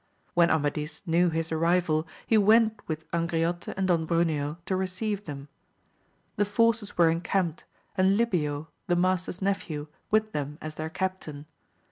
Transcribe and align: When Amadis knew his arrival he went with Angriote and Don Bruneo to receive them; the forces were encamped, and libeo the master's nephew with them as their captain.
When 0.33 0.49
Amadis 0.49 1.03
knew 1.05 1.29
his 1.29 1.51
arrival 1.51 2.07
he 2.25 2.35
went 2.35 2.79
with 2.87 3.07
Angriote 3.11 3.71
and 3.77 3.87
Don 3.87 4.07
Bruneo 4.07 4.57
to 4.65 4.75
receive 4.75 5.25
them; 5.25 5.47
the 6.37 6.43
forces 6.43 6.97
were 6.97 7.11
encamped, 7.11 7.65
and 7.95 8.17
libeo 8.17 8.65
the 8.87 8.95
master's 8.95 9.43
nephew 9.43 9.85
with 10.09 10.31
them 10.31 10.57
as 10.59 10.73
their 10.73 10.89
captain. 10.89 11.45